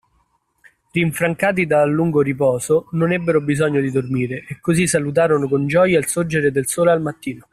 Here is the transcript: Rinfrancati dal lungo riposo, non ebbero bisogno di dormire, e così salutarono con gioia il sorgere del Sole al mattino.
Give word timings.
Rinfrancati 0.95 1.67
dal 1.67 1.91
lungo 1.91 2.21
riposo, 2.21 2.87
non 2.93 3.11
ebbero 3.11 3.39
bisogno 3.39 3.79
di 3.79 3.91
dormire, 3.91 4.45
e 4.49 4.59
così 4.59 4.87
salutarono 4.87 5.47
con 5.47 5.67
gioia 5.67 5.99
il 5.99 6.07
sorgere 6.07 6.51
del 6.51 6.65
Sole 6.65 6.89
al 6.89 7.03
mattino. 7.03 7.45